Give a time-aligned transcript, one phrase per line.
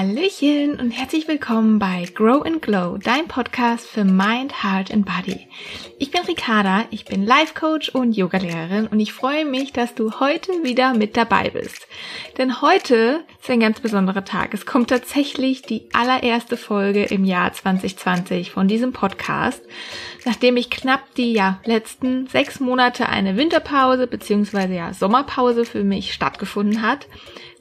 [0.00, 5.46] Hallöchen und herzlich willkommen bei Grow and Glow, dein Podcast für Mind, Heart and Body.
[5.98, 10.18] Ich bin Ricarda, ich bin Life Coach und Yogalehrerin und ich freue mich, dass du
[10.18, 11.86] heute wieder mit dabei bist.
[12.38, 14.52] Denn heute ist ein ganz besonderer Tag.
[14.52, 19.62] Es kommt tatsächlich die allererste Folge im Jahr 2020 von diesem Podcast,
[20.26, 24.76] nachdem ich knapp die ja, letzten sechs Monate eine Winterpause bzw.
[24.76, 27.06] ja Sommerpause für mich stattgefunden hat.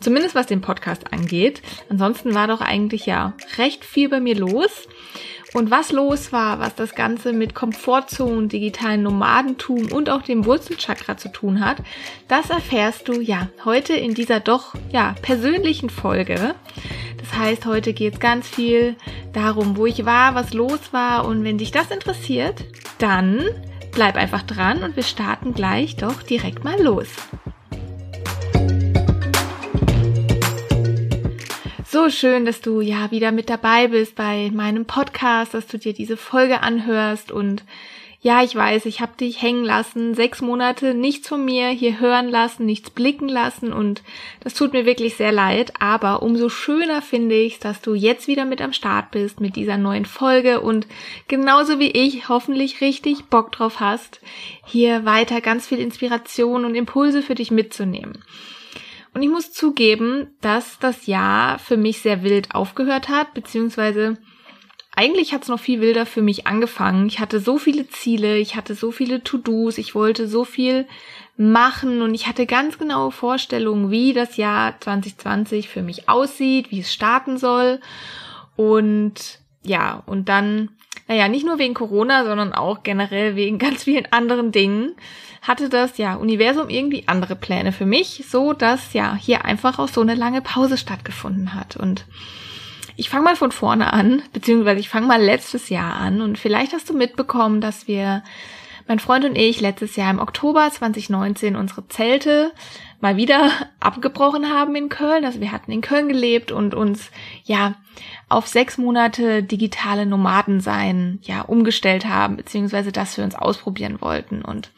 [0.02, 1.62] Zumindest was den Podcast angeht.
[1.90, 4.88] Ansonsten war doch eigentlich ja recht viel bei mir los.
[5.54, 11.18] Und was los war, was das Ganze mit Komfortzone, digitalen Nomadentum und auch dem Wurzelchakra
[11.18, 11.78] zu tun hat,
[12.28, 16.54] das erfährst du ja heute in dieser doch ja persönlichen Folge.
[17.18, 18.96] Das heißt, heute geht es ganz viel
[19.34, 22.64] darum, wo ich war, was los war und wenn dich das interessiert,
[23.00, 23.44] dann
[23.92, 27.10] bleib einfach dran und wir starten gleich doch direkt mal los.
[32.02, 35.92] So schön, dass du ja wieder mit dabei bist bei meinem Podcast, dass du dir
[35.92, 37.30] diese Folge anhörst.
[37.30, 37.66] Und
[38.22, 42.30] ja, ich weiß, ich habe dich hängen lassen, sechs Monate nichts von mir hier hören
[42.30, 43.74] lassen, nichts blicken lassen.
[43.74, 44.02] Und
[44.40, 48.46] das tut mir wirklich sehr leid, aber umso schöner finde ich, dass du jetzt wieder
[48.46, 50.62] mit am Start bist mit dieser neuen Folge.
[50.62, 50.88] Und
[51.28, 54.22] genauso wie ich hoffentlich richtig Bock drauf hast,
[54.66, 58.24] hier weiter ganz viel Inspiration und Impulse für dich mitzunehmen.
[59.14, 64.18] Und ich muss zugeben, dass das Jahr für mich sehr wild aufgehört hat, beziehungsweise
[64.96, 67.08] eigentlich hat es noch viel wilder für mich angefangen.
[67.08, 70.88] Ich hatte so viele Ziele, ich hatte so viele To-Dos, ich wollte so viel
[71.38, 76.82] machen und ich hatte ganz genaue Vorstellungen, wie das Jahr 2020 für mich aussieht, wie
[76.82, 77.80] es starten soll.
[78.58, 80.72] Und ja, und dann,
[81.10, 84.96] naja, nicht nur wegen Corona, sondern auch generell wegen ganz vielen anderen Dingen
[85.42, 89.88] hatte das ja Universum irgendwie andere Pläne für mich, so dass ja hier einfach auch
[89.88, 91.78] so eine lange Pause stattgefunden hat.
[91.78, 92.06] Und
[92.98, 96.22] ich fange mal von vorne an, beziehungsweise ich fange mal letztes Jahr an.
[96.22, 98.22] Und vielleicht hast du mitbekommen, dass wir,
[98.88, 102.52] mein Freund und ich, letztes Jahr im Oktober 2019 unsere Zelte
[103.02, 105.26] mal wieder abgebrochen haben in Köln.
[105.26, 107.12] Also wir hatten in Köln gelebt und uns
[107.44, 107.76] ja
[108.28, 114.42] auf sechs Monate digitale Nomaden sein ja umgestellt haben, beziehungsweise das für uns ausprobieren wollten
[114.42, 114.72] und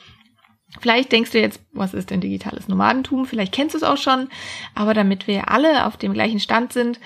[0.79, 3.25] Vielleicht denkst du jetzt, was ist denn digitales Nomadentum?
[3.25, 4.29] Vielleicht kennst du es auch schon,
[4.73, 6.99] aber damit wir alle auf dem gleichen Stand sind,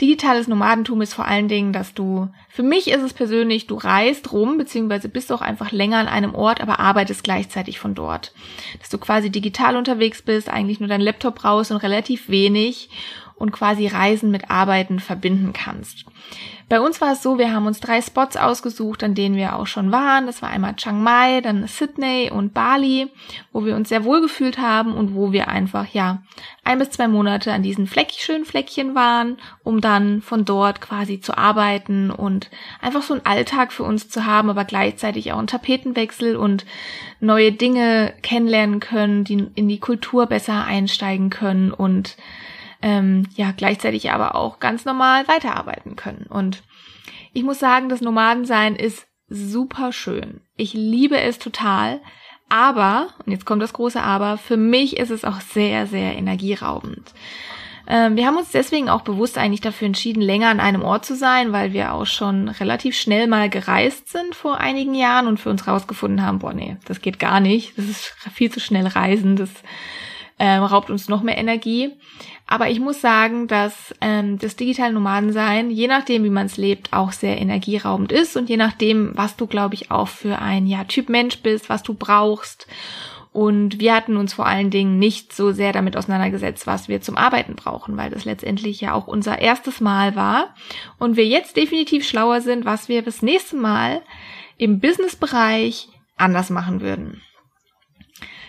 [0.00, 4.32] digitales Nomadentum ist vor allen Dingen, dass du, für mich ist es persönlich, du reist
[4.32, 8.32] rum, beziehungsweise bist auch einfach länger an einem Ort, aber arbeitest gleichzeitig von dort.
[8.78, 12.90] Dass du quasi digital unterwegs bist, eigentlich nur dein Laptop brauchst und relativ wenig
[13.36, 16.06] und quasi Reisen mit Arbeiten verbinden kannst.
[16.68, 19.68] Bei uns war es so, wir haben uns drei Spots ausgesucht, an denen wir auch
[19.68, 20.26] schon waren.
[20.26, 23.08] Das war einmal Chiang Mai, dann Sydney und Bali,
[23.52, 26.22] wo wir uns sehr wohl gefühlt haben und wo wir einfach, ja,
[26.64, 31.20] ein bis zwei Monate an diesen Fleck, schönen Fleckchen waren, um dann von dort quasi
[31.20, 35.46] zu arbeiten und einfach so einen Alltag für uns zu haben, aber gleichzeitig auch einen
[35.46, 36.66] Tapetenwechsel und
[37.20, 42.16] neue Dinge kennenlernen können, die in die Kultur besser einsteigen können und
[42.82, 46.26] ähm, ja gleichzeitig aber auch ganz normal weiterarbeiten können.
[46.28, 46.62] Und
[47.32, 50.40] ich muss sagen, das Nomadensein ist super schön.
[50.56, 52.00] Ich liebe es total.
[52.48, 57.12] Aber, und jetzt kommt das große Aber, für mich ist es auch sehr, sehr energieraubend.
[57.88, 61.14] Ähm, wir haben uns deswegen auch bewusst eigentlich dafür entschieden, länger an einem Ort zu
[61.14, 65.50] sein, weil wir auch schon relativ schnell mal gereist sind vor einigen Jahren und für
[65.50, 67.76] uns rausgefunden haben, boah, nee, das geht gar nicht.
[67.78, 69.36] Das ist viel zu schnell reisen.
[69.36, 69.50] Das
[70.38, 71.92] äh, raubt uns noch mehr Energie.
[72.46, 76.92] Aber ich muss sagen, dass ähm, das digitale Nomadensein, je nachdem, wie man es lebt,
[76.92, 80.84] auch sehr energieraubend ist und je nachdem, was du, glaube ich, auch für ein ja,
[80.84, 82.66] Typ Mensch bist, was du brauchst.
[83.32, 87.18] Und wir hatten uns vor allen Dingen nicht so sehr damit auseinandergesetzt, was wir zum
[87.18, 90.54] Arbeiten brauchen, weil das letztendlich ja auch unser erstes Mal war.
[90.98, 94.00] Und wir jetzt definitiv schlauer sind, was wir das nächste Mal
[94.56, 97.20] im Businessbereich anders machen würden.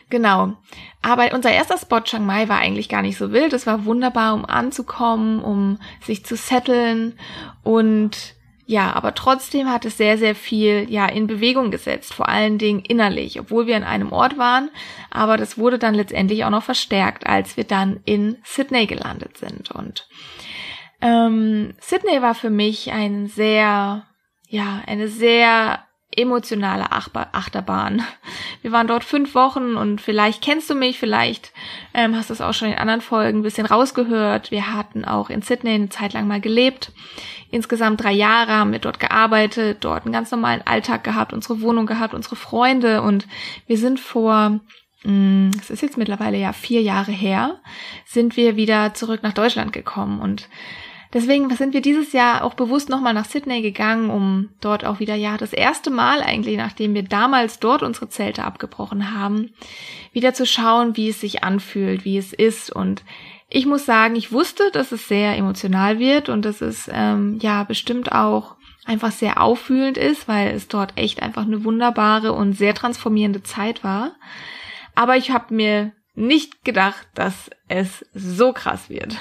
[0.10, 0.54] Genau.
[1.02, 3.54] Aber unser erster Spot Chiang Mai war eigentlich gar nicht so wild.
[3.54, 7.20] Es war wunderbar, um anzukommen, um sich zu setteln
[7.64, 8.38] und
[8.70, 12.82] ja, aber trotzdem hat es sehr, sehr viel, ja, in Bewegung gesetzt, vor allen Dingen
[12.82, 14.70] innerlich, obwohl wir an einem Ort waren.
[15.10, 19.72] Aber das wurde dann letztendlich auch noch verstärkt, als wir dann in Sydney gelandet sind.
[19.72, 20.10] Und
[21.02, 24.06] ähm, Sydney war für mich ein sehr,
[24.50, 25.87] ja, eine sehr
[26.18, 28.04] emotionale Achterbahn.
[28.62, 31.54] Wir waren dort fünf Wochen und vielleicht kennst du mich, vielleicht
[31.94, 34.50] ähm, hast du es auch schon in anderen Folgen ein bisschen rausgehört.
[34.50, 36.92] Wir hatten auch in Sydney eine Zeit lang mal gelebt.
[37.52, 41.86] Insgesamt drei Jahre haben wir dort gearbeitet, dort einen ganz normalen Alltag gehabt, unsere Wohnung
[41.86, 43.28] gehabt, unsere Freunde und
[43.68, 44.60] wir sind vor
[45.04, 47.60] mm, es ist jetzt mittlerweile ja vier Jahre her,
[48.06, 50.50] sind wir wieder zurück nach Deutschland gekommen und
[51.18, 55.16] deswegen sind wir dieses Jahr auch bewusst nochmal nach Sydney gegangen, um dort auch wieder,
[55.16, 59.52] ja, das erste Mal eigentlich, nachdem wir damals dort unsere Zelte abgebrochen haben,
[60.14, 62.72] wieder zu schauen, wie es sich anfühlt, wie es ist.
[62.72, 63.04] Und
[63.50, 67.64] ich muss sagen, ich wusste, dass es sehr emotional wird und dass es ähm, ja
[67.64, 68.56] bestimmt auch
[68.86, 73.84] einfach sehr auffühlend ist, weil es dort echt einfach eine wunderbare und sehr transformierende Zeit
[73.84, 74.12] war.
[74.94, 79.18] Aber ich habe mir nicht gedacht, dass es so krass wird.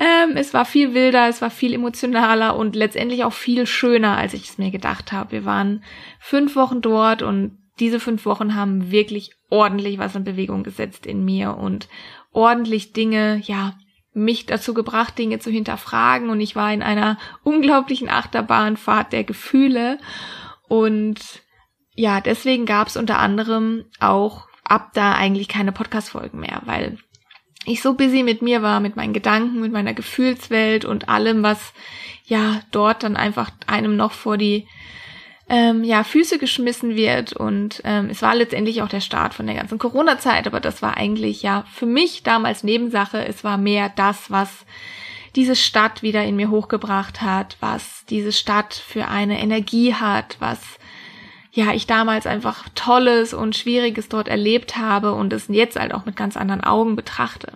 [0.00, 4.32] Ähm, es war viel wilder, es war viel emotionaler und letztendlich auch viel schöner, als
[4.32, 5.32] ich es mir gedacht habe.
[5.32, 5.84] Wir waren
[6.18, 11.22] fünf Wochen dort und diese fünf Wochen haben wirklich ordentlich was in Bewegung gesetzt in
[11.22, 11.88] mir und
[12.32, 13.74] ordentlich Dinge, ja,
[14.12, 19.98] mich dazu gebracht, Dinge zu hinterfragen und ich war in einer unglaublichen Achterbahnfahrt der Gefühle
[20.66, 21.20] und
[21.94, 26.98] ja, deswegen gab es unter anderem auch ab da eigentlich keine Podcast-Folgen mehr, weil
[27.66, 31.72] ich so busy mit mir war, mit meinen Gedanken, mit meiner Gefühlswelt und allem, was
[32.24, 34.66] ja dort dann einfach einem noch vor die
[35.48, 37.32] ähm, ja, Füße geschmissen wird.
[37.32, 40.96] Und ähm, es war letztendlich auch der Start von der ganzen Corona-Zeit, aber das war
[40.96, 43.26] eigentlich ja für mich damals Nebensache.
[43.26, 44.64] Es war mehr das, was
[45.36, 50.60] diese Stadt wieder in mir hochgebracht hat, was diese Stadt für eine Energie hat, was
[51.52, 56.04] ja, ich damals einfach Tolles und Schwieriges dort erlebt habe und es jetzt halt auch
[56.04, 57.52] mit ganz anderen Augen betrachte.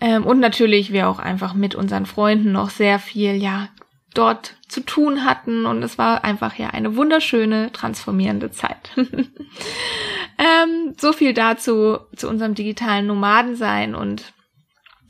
[0.00, 3.68] Ähm, und natürlich wir auch einfach mit unseren Freunden noch sehr viel, ja,
[4.14, 8.90] dort zu tun hatten und es war einfach ja eine wunderschöne, transformierende Zeit.
[8.96, 14.32] ähm, so viel dazu, zu unserem digitalen Nomadensein und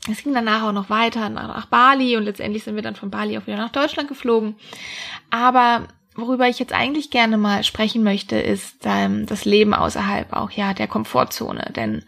[0.09, 3.09] es ging danach auch noch weiter nach, nach Bali und letztendlich sind wir dann von
[3.09, 4.55] Bali auch wieder nach Deutschland geflogen.
[5.29, 10.51] Aber worüber ich jetzt eigentlich gerne mal sprechen möchte, ist ähm, das Leben außerhalb auch
[10.51, 11.71] ja der Komfortzone.
[11.75, 12.03] Denn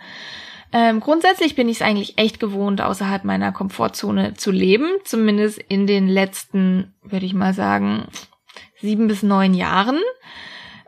[0.71, 4.87] ähm, grundsätzlich bin ich es eigentlich echt gewohnt, außerhalb meiner Komfortzone zu leben.
[5.03, 8.07] Zumindest in den letzten, würde ich mal sagen,
[8.81, 9.99] sieben bis neun Jahren.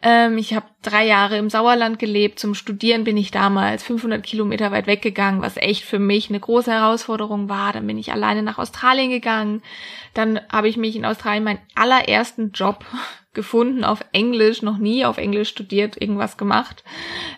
[0.07, 2.39] Ähm, ich habe drei Jahre im Sauerland gelebt.
[2.39, 6.71] Zum Studieren bin ich damals 500 Kilometer weit weggegangen, was echt für mich eine große
[6.71, 7.73] Herausforderung war.
[7.73, 9.61] Dann bin ich alleine nach Australien gegangen.
[10.13, 12.85] Dann habe ich mich in Australien meinen allerersten Job
[13.33, 16.85] gefunden auf Englisch, noch nie auf Englisch studiert, irgendwas gemacht.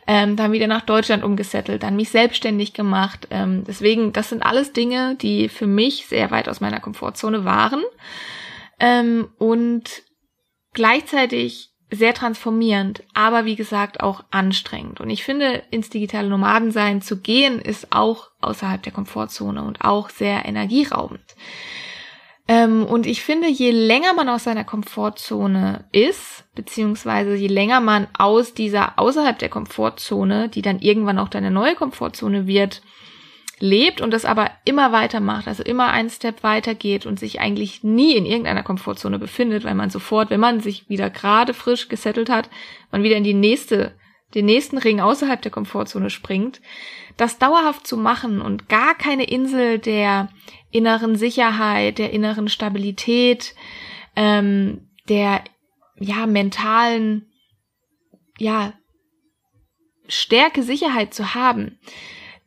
[0.05, 3.27] Ähm, dann wieder nach Deutschland umgesettelt, dann mich selbstständig gemacht.
[3.31, 7.81] Ähm, deswegen, das sind alles Dinge, die für mich sehr weit aus meiner Komfortzone waren.
[8.79, 10.03] Ähm, und
[10.73, 15.01] gleichzeitig sehr transformierend, aber wie gesagt auch anstrengend.
[15.01, 20.09] Und ich finde, ins digitale Nomadensein zu gehen, ist auch außerhalb der Komfortzone und auch
[20.09, 21.23] sehr energieraubend.
[22.47, 28.07] Ähm, und ich finde, je länger man aus seiner Komfortzone ist, beziehungsweise je länger man
[28.17, 32.81] aus dieser außerhalb der Komfortzone, die dann irgendwann auch deine neue Komfortzone wird,
[33.59, 38.15] lebt und das aber immer weitermacht, also immer einen Step weitergeht und sich eigentlich nie
[38.15, 42.49] in irgendeiner Komfortzone befindet, weil man sofort, wenn man sich wieder gerade frisch gesettelt hat,
[42.91, 43.95] man wieder in die nächste,
[44.35, 46.61] den nächsten Ring außerhalb der Komfortzone springt,
[47.17, 50.29] das dauerhaft zu machen und gar keine Insel der
[50.71, 53.55] inneren Sicherheit, der inneren Stabilität,
[54.15, 55.43] ähm, der
[55.97, 57.25] ja mentalen
[58.37, 58.73] ja
[60.07, 61.79] Stärke, Sicherheit zu haben,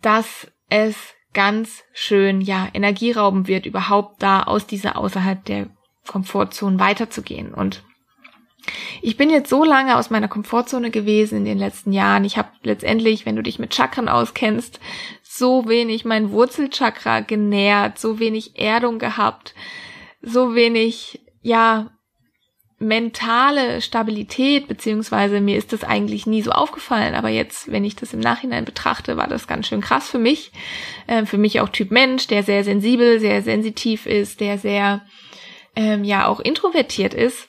[0.00, 0.96] das es
[1.34, 5.68] ganz schön, ja, energieraubend wird, überhaupt da aus dieser außerhalb der
[6.06, 7.52] Komfortzone weiterzugehen.
[7.52, 7.82] Und
[9.02, 12.24] ich bin jetzt so lange aus meiner Komfortzone gewesen in den letzten Jahren.
[12.24, 14.80] Ich habe letztendlich, wenn du dich mit Chakren auskennst,
[15.22, 19.54] so wenig mein Wurzelchakra genährt, so wenig Erdung gehabt,
[20.22, 21.90] so wenig, ja,
[22.82, 28.12] mentale Stabilität, beziehungsweise mir ist das eigentlich nie so aufgefallen, aber jetzt, wenn ich das
[28.12, 30.52] im Nachhinein betrachte, war das ganz schön krass für mich.
[31.06, 35.02] Äh, für mich auch Typ Mensch, der sehr sensibel, sehr sensitiv ist, der sehr,
[35.76, 37.48] ähm, ja, auch introvertiert ist,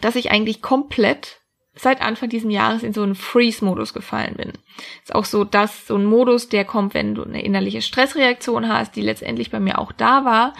[0.00, 1.37] dass ich eigentlich komplett
[1.78, 4.52] seit Anfang dieses Jahres in so einen Freeze-Modus gefallen bin.
[5.02, 8.96] Ist auch so, dass so ein Modus, der kommt, wenn du eine innerliche Stressreaktion hast,
[8.96, 10.54] die letztendlich bei mir auch da war.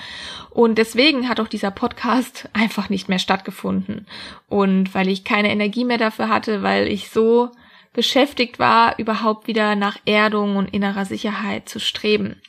[0.50, 4.06] Und deswegen hat auch dieser Podcast einfach nicht mehr stattgefunden.
[4.48, 7.50] Und weil ich keine Energie mehr dafür hatte, weil ich so
[7.92, 12.40] beschäftigt war, überhaupt wieder nach Erdung und innerer Sicherheit zu streben.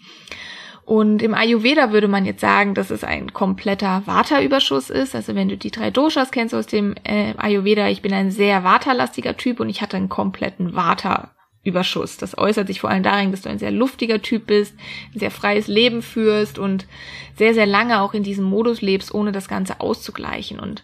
[0.90, 5.14] Und im Ayurveda würde man jetzt sagen, dass es ein kompletter Vata-Überschuss ist.
[5.14, 8.64] Also wenn du die drei Doshas kennst aus dem äh, Ayurveda, ich bin ein sehr
[8.64, 12.18] Vata-lastiger Typ und ich hatte einen kompletten Vata-Überschuss.
[12.18, 14.74] Das äußert sich vor allem darin, dass du ein sehr luftiger Typ bist,
[15.14, 16.88] ein sehr freies Leben führst und
[17.38, 20.60] sehr, sehr lange auch in diesem Modus lebst, ohne das Ganze auszugleichen.
[20.60, 20.84] Und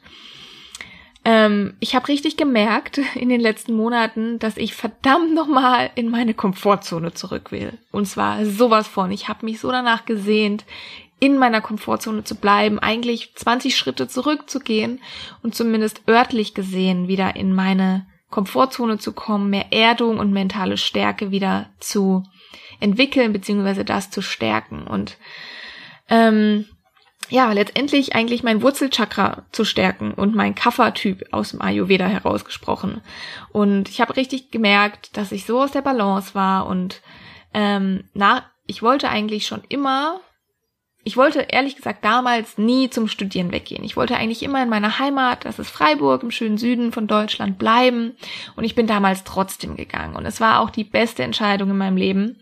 [1.25, 6.33] ähm, ich habe richtig gemerkt in den letzten Monaten, dass ich verdammt nochmal in meine
[6.33, 7.77] Komfortzone zurück will.
[7.91, 9.11] Und zwar sowas von.
[9.11, 10.65] Ich habe mich so danach gesehnt,
[11.19, 14.99] in meiner Komfortzone zu bleiben, eigentlich 20 Schritte zurückzugehen
[15.41, 21.31] und zumindest örtlich gesehen wieder in meine Komfortzone zu kommen, mehr Erdung und mentale Stärke
[21.31, 22.23] wieder zu
[22.79, 24.85] entwickeln, beziehungsweise das zu stärken.
[24.85, 25.17] Und
[26.09, 26.65] ähm,
[27.29, 33.01] ja, letztendlich eigentlich mein Wurzelchakra zu stärken und mein Kapha-Typ aus dem Ayurveda herausgesprochen.
[33.51, 37.01] Und ich habe richtig gemerkt, dass ich so aus der Balance war und
[37.53, 40.19] ähm, na, ich wollte eigentlich schon immer
[41.07, 43.83] ich wollte ehrlich gesagt damals nie zum Studieren weggehen.
[43.83, 47.59] Ich wollte eigentlich immer in meiner Heimat, das ist Freiburg im schönen Süden von Deutschland,
[47.59, 48.17] bleiben.
[48.55, 50.15] Und ich bin damals trotzdem gegangen.
[50.15, 52.37] Und es war auch die beste Entscheidung in meinem Leben.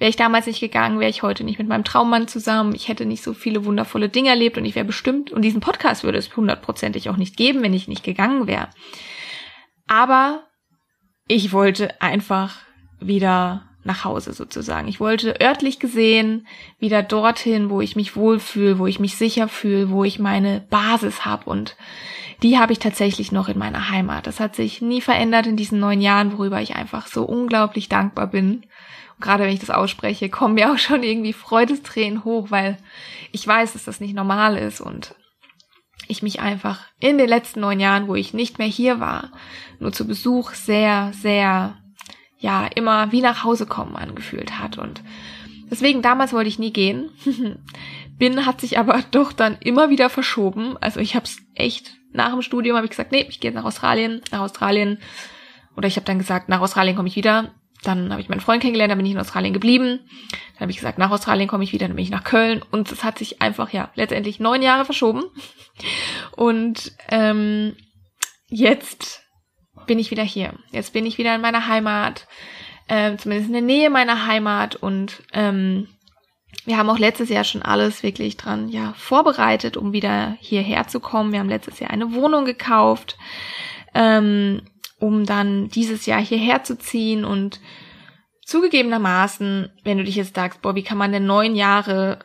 [0.00, 2.74] Wäre ich damals nicht gegangen, wäre ich heute nicht mit meinem Traummann zusammen.
[2.74, 6.02] Ich hätte nicht so viele wundervolle Dinge erlebt und ich wäre bestimmt, und diesen Podcast
[6.02, 8.70] würde es hundertprozentig auch nicht geben, wenn ich nicht gegangen wäre.
[9.86, 10.48] Aber
[11.28, 12.56] ich wollte einfach
[12.98, 14.88] wieder nach Hause sozusagen.
[14.88, 16.46] Ich wollte örtlich gesehen
[16.78, 21.24] wieder dorthin, wo ich mich wohlfühle, wo ich mich sicher fühle, wo ich meine Basis
[21.24, 21.76] habe und
[22.42, 24.26] die habe ich tatsächlich noch in meiner Heimat.
[24.26, 28.28] Das hat sich nie verändert in diesen neun Jahren, worüber ich einfach so unglaublich dankbar
[28.28, 28.62] bin.
[29.16, 32.78] Und gerade wenn ich das ausspreche, kommen mir auch schon irgendwie Freudestränen hoch, weil
[33.30, 35.14] ich weiß, dass das nicht normal ist und
[36.08, 39.30] ich mich einfach in den letzten neun Jahren, wo ich nicht mehr hier war,
[39.78, 41.76] nur zu Besuch sehr, sehr
[42.40, 44.78] ja immer wie nach Hause kommen angefühlt hat.
[44.78, 45.02] Und
[45.70, 47.10] deswegen damals wollte ich nie gehen.
[48.18, 50.76] Bin hat sich aber doch dann immer wieder verschoben.
[50.80, 53.64] Also ich habe es echt nach dem Studium habe ich gesagt, nee, ich gehe nach
[53.64, 54.98] Australien, nach Australien.
[55.76, 57.54] Oder ich habe dann gesagt, nach Australien komme ich wieder.
[57.82, 60.00] Dann habe ich meinen Freund kennengelernt, dann bin ich in Australien geblieben.
[60.54, 62.62] Dann habe ich gesagt, nach Australien komme ich wieder, dann bin ich nach Köln.
[62.70, 65.22] Und es hat sich einfach, ja, letztendlich neun Jahre verschoben.
[66.36, 67.76] Und ähm,
[68.48, 69.22] jetzt
[69.90, 70.54] bin ich wieder hier.
[70.70, 72.28] Jetzt bin ich wieder in meiner Heimat,
[72.86, 75.88] äh, zumindest in der Nähe meiner Heimat und ähm,
[76.64, 81.00] wir haben auch letztes Jahr schon alles wirklich dran ja vorbereitet, um wieder hierher zu
[81.00, 81.32] kommen.
[81.32, 83.18] Wir haben letztes Jahr eine Wohnung gekauft,
[83.92, 84.62] ähm,
[85.00, 87.58] um dann dieses Jahr hierher zu ziehen und
[88.46, 92.20] zugegebenermaßen, wenn du dich jetzt sagst, boah, wie kann man denn neun Jahre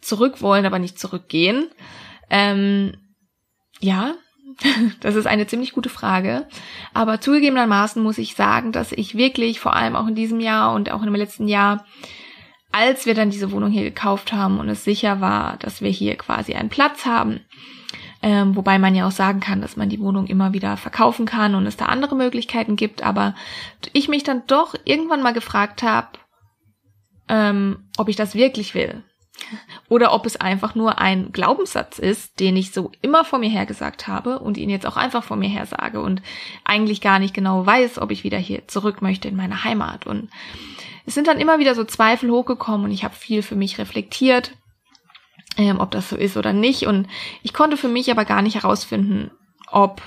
[0.00, 1.68] zurück wollen, aber nicht zurückgehen?
[2.30, 2.96] Ähm,
[3.78, 4.14] ja,
[5.00, 6.46] Das ist eine ziemlich gute Frage.
[6.92, 10.90] Aber zugegebenermaßen muss ich sagen, dass ich wirklich vor allem auch in diesem Jahr und
[10.90, 11.84] auch im letzten Jahr,
[12.72, 16.16] als wir dann diese Wohnung hier gekauft haben und es sicher war, dass wir hier
[16.16, 17.40] quasi einen Platz haben,
[18.22, 21.54] ähm, wobei man ja auch sagen kann, dass man die Wohnung immer wieder verkaufen kann
[21.54, 23.34] und es da andere Möglichkeiten gibt, aber
[23.92, 26.08] ich mich dann doch irgendwann mal gefragt habe,
[27.28, 29.04] ähm, ob ich das wirklich will
[29.88, 34.08] oder ob es einfach nur ein Glaubenssatz ist, den ich so immer vor mir hergesagt
[34.08, 36.22] habe und ihn jetzt auch einfach vor mir her sage und
[36.64, 40.06] eigentlich gar nicht genau weiß, ob ich wieder hier zurück möchte in meine Heimat.
[40.06, 40.30] Und
[41.06, 44.52] es sind dann immer wieder so Zweifel hochgekommen und ich habe viel für mich reflektiert,
[45.58, 46.86] ähm, ob das so ist oder nicht.
[46.86, 47.08] Und
[47.42, 49.30] ich konnte für mich aber gar nicht herausfinden,
[49.70, 50.00] ob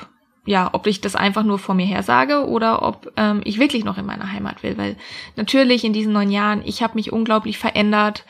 [0.45, 3.83] ja, ob ich das einfach nur vor mir her sage oder ob ähm, ich wirklich
[3.83, 4.77] noch in meiner Heimat will.
[4.77, 4.95] Weil
[5.35, 8.23] natürlich in diesen neun Jahren, ich habe mich unglaublich verändert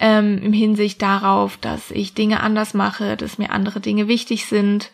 [0.00, 4.90] ähm, im Hinsicht darauf, dass ich Dinge anders mache, dass mir andere Dinge wichtig sind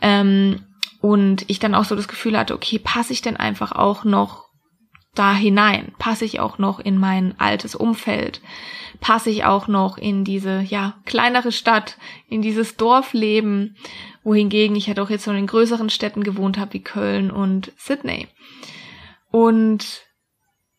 [0.00, 0.64] ähm,
[1.00, 4.48] und ich dann auch so das Gefühl hatte, okay, passe ich denn einfach auch noch
[5.14, 5.92] da hinein?
[5.98, 8.40] Passe ich auch noch in mein altes Umfeld?
[9.00, 11.96] Passe ich auch noch in diese, ja, kleinere Stadt,
[12.28, 13.76] in dieses Dorfleben,
[14.24, 18.28] wohingegen ich ja doch jetzt schon in größeren Städten gewohnt habe, wie Köln und Sydney.
[19.30, 20.02] Und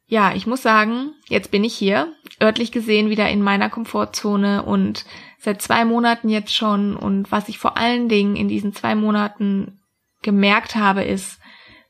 [0.08, 5.06] ja, ich muss sagen, jetzt bin ich hier, örtlich gesehen wieder in meiner Komfortzone und
[5.40, 6.96] seit zwei Monaten jetzt schon.
[6.96, 9.80] Und was ich vor allen Dingen in diesen zwei Monaten
[10.22, 11.40] gemerkt habe, ist,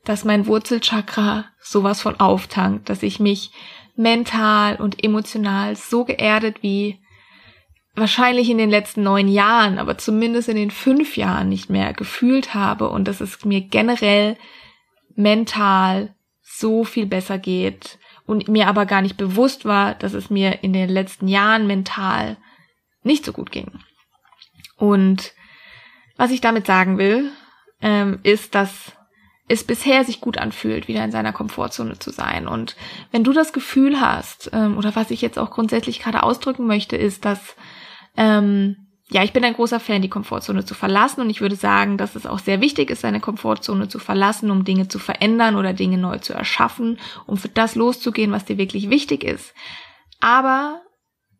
[0.04, 3.52] dass mein Wurzelchakra sowas von auftankt, dass ich mich
[3.96, 6.98] mental und emotional so geerdet wie
[7.94, 12.54] wahrscheinlich in den letzten neun Jahren, aber zumindest in den fünf Jahren nicht mehr gefühlt
[12.54, 14.36] habe und dass es mir generell
[15.14, 17.98] mental so viel besser geht
[18.30, 22.36] und mir aber gar nicht bewusst war, dass es mir in den letzten Jahren mental
[23.02, 23.80] nicht so gut ging.
[24.76, 25.32] Und
[26.16, 27.32] was ich damit sagen will,
[27.82, 28.92] ähm, ist, dass
[29.48, 32.46] es bisher sich gut anfühlt, wieder in seiner Komfortzone zu sein.
[32.46, 32.76] Und
[33.10, 36.96] wenn du das Gefühl hast, ähm, oder was ich jetzt auch grundsätzlich gerade ausdrücken möchte,
[36.96, 37.56] ist, dass
[38.16, 38.76] ähm,
[39.10, 42.14] ja, ich bin ein großer Fan, die Komfortzone zu verlassen und ich würde sagen, dass
[42.14, 45.98] es auch sehr wichtig ist, seine Komfortzone zu verlassen, um Dinge zu verändern oder Dinge
[45.98, 49.52] neu zu erschaffen, um für das loszugehen, was dir wirklich wichtig ist.
[50.20, 50.80] Aber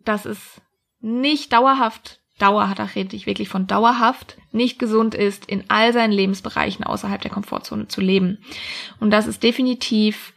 [0.05, 0.61] dass es
[1.01, 6.13] nicht dauerhaft, dauerhaft, da rede ich wirklich von dauerhaft, nicht gesund ist, in all seinen
[6.13, 8.39] Lebensbereichen außerhalb der Komfortzone zu leben.
[8.99, 10.33] Und das ist definitiv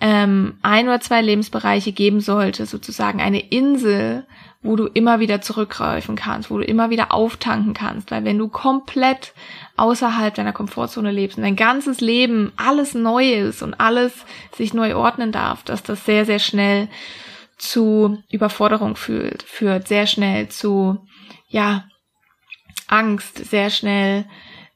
[0.00, 4.26] ähm, ein oder zwei Lebensbereiche geben sollte, sozusagen eine Insel,
[4.62, 8.10] wo du immer wieder zurückgreifen kannst, wo du immer wieder auftanken kannst.
[8.10, 9.32] Weil wenn du komplett
[9.76, 14.12] außerhalb deiner Komfortzone lebst und dein ganzes Leben alles neu ist und alles
[14.54, 16.88] sich neu ordnen darf, dass das sehr, sehr schnell
[17.56, 20.98] zu Überforderung führt, führt sehr schnell zu,
[21.48, 21.84] ja,
[22.86, 24.24] Angst, sehr schnell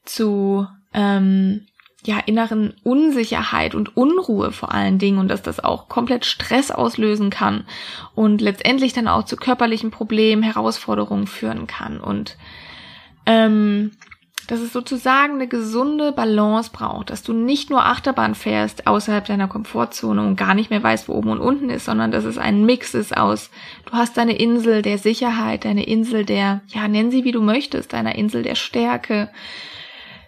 [0.03, 1.67] zu, ähm,
[2.05, 7.31] ja, inneren Unsicherheit und Unruhe vor allen Dingen und dass das auch komplett Stress auslösen
[7.31, 7.65] kann
[8.13, 11.99] und letztendlich dann auch zu körperlichen Problemen, Herausforderungen führen kann.
[11.99, 12.37] Und
[13.25, 13.91] ähm,
[14.47, 19.47] dass es sozusagen eine gesunde Balance braucht, dass du nicht nur Achterbahn fährst außerhalb deiner
[19.47, 22.63] Komfortzone und gar nicht mehr weißt, wo oben und unten ist, sondern dass es ein
[22.63, 23.49] Mix ist aus,
[23.85, 27.93] du hast deine Insel der Sicherheit, deine Insel der, ja, nenn sie wie du möchtest,
[27.93, 29.29] deiner Insel der Stärke,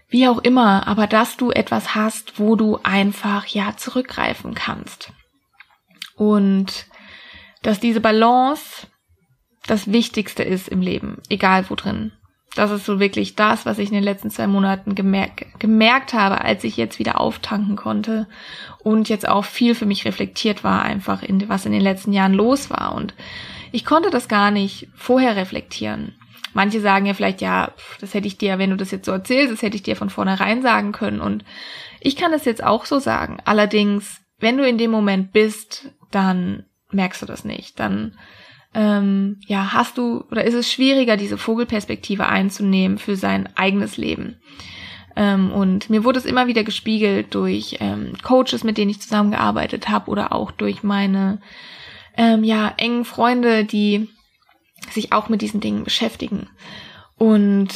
[0.09, 5.11] wie auch immer, aber dass du etwas hast, wo du einfach, ja, zurückgreifen kannst.
[6.15, 6.87] Und
[7.61, 8.87] dass diese Balance
[9.67, 12.13] das Wichtigste ist im Leben, egal wo drin.
[12.55, 16.41] Das ist so wirklich das, was ich in den letzten zwei Monaten gemerk gemerkt habe,
[16.41, 18.27] als ich jetzt wieder auftanken konnte
[18.79, 22.33] und jetzt auch viel für mich reflektiert war, einfach in, was in den letzten Jahren
[22.33, 22.95] los war.
[22.95, 23.13] Und
[23.71, 26.15] ich konnte das gar nicht vorher reflektieren.
[26.53, 27.71] Manche sagen ja vielleicht, ja,
[28.01, 30.09] das hätte ich dir, wenn du das jetzt so erzählst, das hätte ich dir von
[30.09, 31.21] vornherein sagen können.
[31.21, 31.45] Und
[32.00, 33.38] ich kann das jetzt auch so sagen.
[33.45, 37.79] Allerdings, wenn du in dem Moment bist, dann merkst du das nicht.
[37.79, 38.17] Dann
[38.74, 44.38] ähm, ja, hast du oder ist es schwieriger, diese Vogelperspektive einzunehmen für sein eigenes Leben.
[45.15, 49.89] Ähm, und mir wurde es immer wieder gespiegelt durch ähm, Coaches, mit denen ich zusammengearbeitet
[49.89, 51.41] habe, oder auch durch meine
[52.17, 54.09] ähm, ja engen Freunde, die
[54.91, 56.50] sich auch mit diesen Dingen beschäftigen.
[57.17, 57.69] Und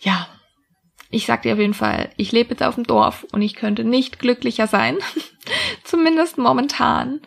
[0.00, 0.28] ja,
[1.10, 3.84] ich sag dir auf jeden Fall, ich lebe jetzt auf dem Dorf und ich könnte
[3.84, 4.98] nicht glücklicher sein.
[5.84, 7.20] Zumindest momentan.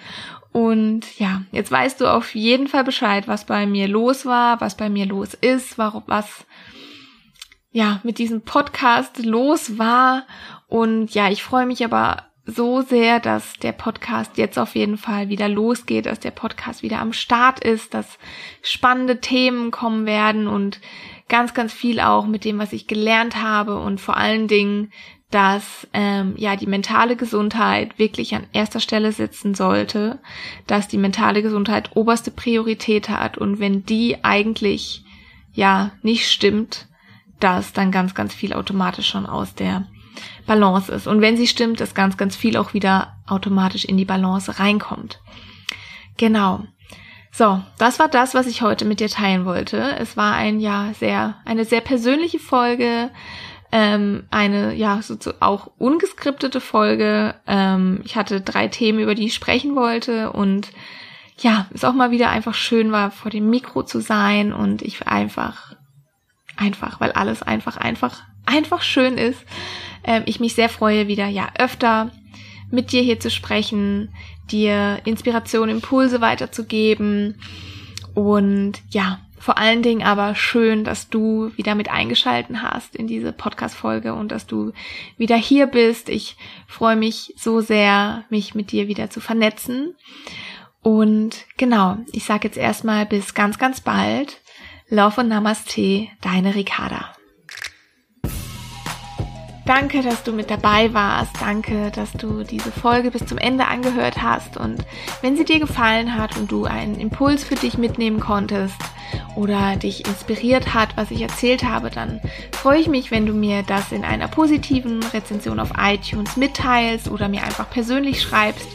[0.51, 4.77] Und ja, jetzt weißt du auf jeden Fall Bescheid, was bei mir los war, was
[4.77, 6.45] bei mir los ist, warum, was
[7.71, 10.25] ja mit diesem Podcast los war.
[10.67, 15.29] Und ja, ich freue mich aber so sehr, dass der Podcast jetzt auf jeden Fall
[15.29, 18.17] wieder losgeht, dass der Podcast wieder am Start ist, dass
[18.61, 20.81] spannende Themen kommen werden und
[21.29, 24.91] ganz, ganz viel auch mit dem, was ich gelernt habe und vor allen Dingen
[25.33, 30.19] dass ähm, ja die mentale Gesundheit wirklich an erster Stelle sitzen sollte,
[30.67, 35.03] dass die mentale Gesundheit oberste Priorität hat und wenn die eigentlich
[35.51, 36.87] ja nicht stimmt,
[37.39, 39.87] dass dann ganz, ganz viel automatisch schon aus der
[40.45, 41.07] Balance ist.
[41.07, 45.19] Und wenn sie stimmt, dass ganz, ganz viel auch wieder automatisch in die Balance reinkommt.
[46.17, 46.63] Genau.
[47.31, 49.95] So, das war das, was ich heute mit dir teilen wollte.
[49.97, 53.09] Es war ein ja sehr, eine sehr persönliche Folge
[53.73, 57.33] ähm, eine, ja, so, so auch ungeskriptete Folge.
[57.47, 60.69] Ähm, ich hatte drei Themen, über die ich sprechen wollte und
[61.39, 65.07] ja, es auch mal wieder einfach schön war, vor dem Mikro zu sein und ich
[65.07, 65.75] einfach,
[66.55, 69.43] einfach, weil alles einfach, einfach, einfach schön ist.
[70.03, 72.11] Ähm, ich mich sehr freue, wieder, ja, öfter
[72.69, 74.09] mit dir hier zu sprechen,
[74.51, 77.35] dir Inspiration, Impulse weiterzugeben
[78.15, 83.33] und ja, vor allen Dingen aber schön, dass du wieder mit eingeschalten hast in diese
[83.33, 84.71] Podcast-Folge und dass du
[85.17, 86.07] wieder hier bist.
[86.07, 89.95] Ich freue mich so sehr, mich mit dir wieder zu vernetzen.
[90.81, 94.39] Und genau, ich sage jetzt erstmal bis ganz, ganz bald.
[94.87, 97.13] Love und Namaste, deine Ricarda.
[99.65, 101.31] Danke, dass du mit dabei warst.
[101.39, 104.57] Danke, dass du diese Folge bis zum Ende angehört hast.
[104.57, 104.83] Und
[105.21, 108.75] wenn sie dir gefallen hat und du einen Impuls für dich mitnehmen konntest
[109.35, 112.19] oder dich inspiriert hat, was ich erzählt habe, dann
[112.51, 117.29] freue ich mich, wenn du mir das in einer positiven Rezension auf iTunes mitteilst oder
[117.29, 118.67] mir einfach persönlich schreibst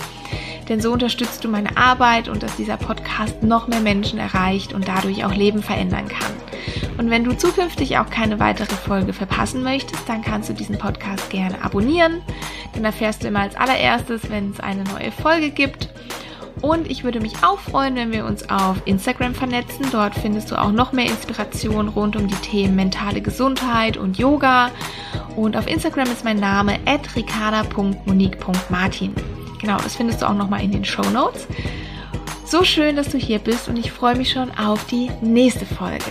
[0.68, 4.88] denn so unterstützt du meine Arbeit und dass dieser Podcast noch mehr Menschen erreicht und
[4.88, 6.32] dadurch auch Leben verändern kann.
[6.98, 11.30] Und wenn du zukünftig auch keine weitere Folge verpassen möchtest, dann kannst du diesen Podcast
[11.30, 12.22] gerne abonnieren.
[12.74, 15.88] Dann erfährst du immer als allererstes, wenn es eine neue Folge gibt.
[16.60, 19.86] Und ich würde mich auch freuen, wenn wir uns auf Instagram vernetzen.
[19.92, 24.72] Dort findest du auch noch mehr Inspiration rund um die Themen mentale Gesundheit und Yoga.
[25.36, 26.78] Und auf Instagram ist mein Name
[27.14, 29.14] ricarda.monique.martin.
[29.58, 31.46] Genau, das findest du auch nochmal in den Show Notes.
[32.44, 36.04] So schön, dass du hier bist und ich freue mich schon auf die nächste Folge.